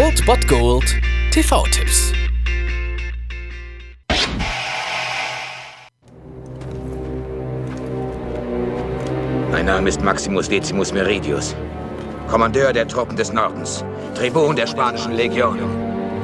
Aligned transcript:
Old 0.00 0.24
Bot 0.26 0.46
Gold 0.46 0.84
TV-Tipps. 1.32 2.12
Mein 9.50 9.66
Name 9.66 9.88
ist 9.88 10.00
Maximus 10.00 10.48
Decimus 10.48 10.92
Meridius, 10.92 11.56
Kommandeur 12.28 12.72
der 12.72 12.86
Truppen 12.86 13.16
des 13.16 13.32
Nordens, 13.32 13.84
Tribun 14.14 14.54
der 14.54 14.68
spanischen 14.68 15.14
Legion, 15.14 15.58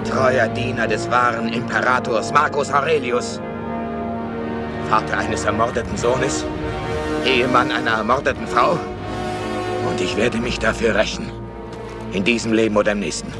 treuer 0.08 0.46
Diener 0.46 0.86
des 0.86 1.10
wahren 1.10 1.52
Imperators 1.52 2.32
Marcus 2.32 2.72
Aurelius, 2.72 3.40
Vater 4.88 5.18
eines 5.18 5.44
ermordeten 5.44 5.96
Sohnes, 5.96 6.44
Ehemann 7.26 7.72
einer 7.72 7.96
ermordeten 7.96 8.46
Frau. 8.46 8.78
Und 9.88 10.00
ich 10.00 10.16
werde 10.16 10.38
mich 10.38 10.60
dafür 10.60 10.94
rächen. 10.94 11.28
In 12.12 12.22
diesem 12.22 12.52
Leben 12.52 12.76
oder 12.76 12.92
im 12.92 13.00
nächsten. 13.00 13.32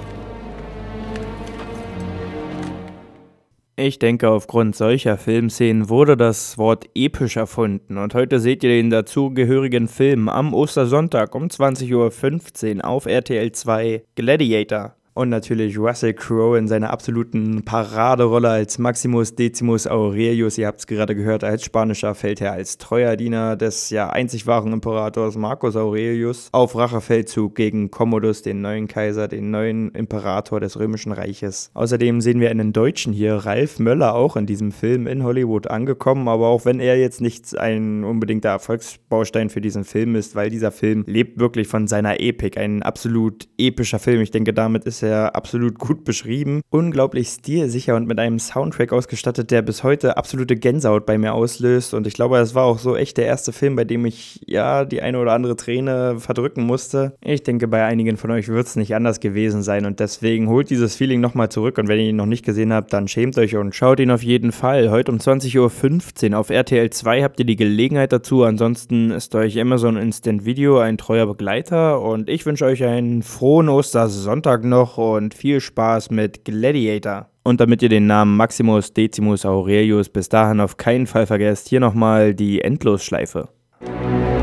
Ich 3.77 3.99
denke, 3.99 4.29
aufgrund 4.29 4.77
solcher 4.77 5.19
Filmszenen 5.19 5.89
wurde 5.89 6.17
das 6.17 6.59
Wort 6.59 6.89
episch 6.95 7.37
erfunden 7.37 7.99
und 7.99 8.15
heute 8.15 8.39
seht 8.39 8.63
ihr 8.63 8.71
den 8.71 8.89
dazugehörigen 8.89 9.89
Film 9.89 10.29
am 10.29 10.55
Ostersonntag 10.55 11.35
um 11.35 11.49
20.15 11.49 12.77
Uhr 12.77 12.85
auf 12.85 13.07
RTL 13.07 13.51
2 13.51 14.05
Gladiator. 14.15 14.95
Und 15.17 15.29
natürlich 15.29 15.79
Russell 15.79 16.13
Crowe 16.13 16.59
in 16.59 16.67
seiner 16.67 16.91
absoluten 16.91 17.65
Paraderolle 17.65 18.49
als 18.49 18.79
Maximus 18.79 19.37
Decimus 19.37 19.87
Aurelius. 19.87 20.59
Ihr 20.59 20.67
habt 20.67 20.81
es 20.81 20.89
gerade 20.89 21.15
gehört, 21.15 21.45
als 21.45 21.65
spanischer 21.65 22.17
Feldherr, 22.17 22.51
als 22.51 22.79
treuer 22.79 23.15
Diener 23.15 23.55
des 23.55 23.91
ja 23.91 24.11
einzig 24.11 24.49
wahren 24.49 24.73
Imperators 24.73 25.37
Marcus 25.37 25.77
Aurelius 25.77 26.49
auf 26.51 26.75
Rachefeldzug 26.75 27.55
gegen 27.55 27.93
Commodus, 27.93 28.43
den 28.43 28.61
neuen 28.61 28.89
Kaiser, 28.89 29.29
den 29.29 29.53
neuen 29.53 29.93
Imperator 29.93 30.59
des 30.59 30.81
Römischen 30.81 31.13
Reiches. 31.13 31.71
Außerdem 31.75 32.21
sehen 32.21 32.41
wir 32.41 32.51
einen 32.51 32.73
Deutschen 32.73 33.13
hier, 33.13 33.37
Ralf 33.37 33.79
Möller, 33.79 34.17
auch 34.17 34.35
in 34.35 34.47
diesem 34.47 34.73
Film 34.73 35.07
in 35.07 35.23
Hollywood 35.23 35.69
angekommen. 35.69 36.27
Aber 36.27 36.49
auch 36.49 36.65
wenn 36.65 36.81
er 36.81 36.99
jetzt 36.99 37.21
nicht 37.21 37.57
ein 37.57 38.03
unbedingter 38.03 38.49
Erfolgsbaustein 38.49 39.49
für 39.49 39.61
diesen 39.61 39.85
Film 39.85 40.17
ist, 40.17 40.35
weil 40.35 40.51
dieser 40.51 40.73
Film 40.73 41.05
lebt 41.07 41.39
wirklich 41.39 41.69
von 41.69 41.87
seiner 41.87 42.19
Epik. 42.19 42.59
Ein 42.59 42.83
absolut 42.83 43.47
epischer 43.59 44.01
Film. 44.01 44.21
Ich 44.21 44.33
denke, 44.33 44.53
damit 44.53 44.83
ist 44.87 45.04
bisher 45.05 45.37
absolut 45.37 45.79
gut 45.79 46.05
beschrieben. 46.05 46.63
Unglaublich 46.71 47.29
stilsicher 47.29 47.95
und 47.95 48.07
mit 48.07 48.19
einem 48.19 48.39
Soundtrack 48.39 48.93
ausgestattet, 48.93 49.51
der 49.51 49.61
bis 49.61 49.83
heute 49.83 50.17
absolute 50.17 50.57
Gänsehaut 50.57 51.05
bei 51.05 51.19
mir 51.19 51.35
auslöst. 51.35 51.93
Und 51.93 52.07
ich 52.07 52.15
glaube, 52.15 52.39
es 52.39 52.55
war 52.55 52.65
auch 52.65 52.79
so 52.79 52.97
echt 52.97 53.19
der 53.19 53.27
erste 53.27 53.53
Film, 53.53 53.77
bei 53.77 53.85
dem 53.85 54.07
ich 54.07 54.41
ja 54.47 54.87
die 54.87 55.03
eine 55.03 55.19
oder 55.19 55.33
andere 55.33 55.57
Träne 55.57 56.19
verdrücken 56.19 56.65
musste. 56.65 57.17
Ich 57.23 57.43
denke, 57.43 57.69
bei 57.69 57.85
einigen 57.85 58.17
von 58.17 58.31
euch 58.31 58.49
wird 58.49 58.67
es 58.67 58.77
nicht 58.77 58.95
anders 58.95 59.21
gewesen 59.21 59.63
sein. 59.63 59.85
Und 59.85 60.01
deswegen 60.01 60.49
holt 60.49 60.71
dieses 60.71 60.97
Feeling 60.97 61.21
nochmal 61.21 61.51
zurück. 61.51 61.77
Und 61.77 61.89
wenn 61.89 62.01
ihr 62.01 62.09
ihn 62.09 62.17
noch 62.17 62.25
nicht 62.25 62.45
gesehen 62.45 62.73
habt, 62.73 62.93
dann 62.95 63.07
schämt 63.07 63.37
euch 63.37 63.57
und 63.57 63.75
schaut 63.75 64.01
ihn 64.01 64.11
auf 64.11 64.23
jeden 64.23 64.53
Fall. 64.53 64.91
Heute 64.91 65.13
um 65.13 65.19
20.15 65.19 66.33
Uhr 66.33 66.39
auf 66.39 66.49
RTL 66.49 66.89
2 66.89 67.23
habt 67.23 67.39
ihr 67.41 67.47
die 67.47 67.57
Gelegenheit 67.57 68.13
dazu. 68.13 68.45
Ansonsten 68.45 69.11
ist 69.11 69.35
euch 69.35 69.61
Amazon 69.61 69.99
Instant 69.99 70.47
Video 70.47 70.79
ein 70.79 70.97
treuer 70.97 71.27
Begleiter. 71.27 72.01
Und 72.01 72.31
ich 72.31 72.47
wünsche 72.47 72.65
euch 72.65 72.83
einen 72.85 73.23
frohen 73.23 73.69
Ostersonntag 73.69 74.65
noch 74.65 74.94
und 74.99 75.35
viel 75.35 75.61
Spaß 75.61 76.11
mit 76.11 76.45
Gladiator. 76.45 77.29
Und 77.43 77.61
damit 77.61 77.83
ihr 77.83 77.89
den 77.89 78.07
Namen 78.07 78.37
Maximus 78.37 78.93
Decimus 78.93 79.45
Aurelius 79.45 80.09
bis 80.09 80.29
dahin 80.29 80.61
auf 80.61 80.77
keinen 80.77 81.07
Fall 81.07 81.27
vergesst, 81.27 81.69
hier 81.69 81.81
nochmal 81.81 82.35
die 82.35 82.61
Endlosschleife. 82.61 83.49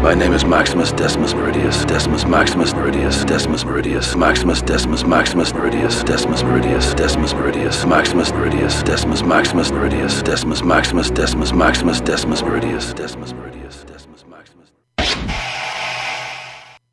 My 0.03 0.15
name 0.15 0.33
is 0.33 0.43
Maximus 0.43 0.91
Decimus 0.91 1.35
Meridius, 1.35 1.85
Decimus 1.85 2.25
Maximus 2.25 2.73
Meridius, 2.73 3.23
Decimus 3.23 3.63
Meridius, 3.63 4.15
Maximus 4.15 4.63
Decimus 4.63 5.05
Maximus 5.05 5.53
Meridius, 5.53 6.03
Decimus 6.03 6.43
Meridius, 6.43 6.95
Decimus 6.95 7.35
Meridius, 7.35 7.85
Maximus 7.85 8.33
Meridius, 8.33 8.83
Decimus 8.83 9.23
Maximus 9.23 9.71
Meridius, 9.71 10.23
Decimus 10.23 10.63
Maximus 10.63 11.11
Decimus 11.11 11.53
Maximus 11.53 12.01
Decimus 12.01 12.43
Meridius, 12.43 12.95
Decimus 12.95 13.31
Meridius, 13.35 13.50